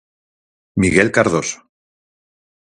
[0.81, 1.57] Miguel Cardoso.